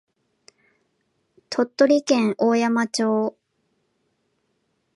[1.51, 3.37] 鳥取県大山町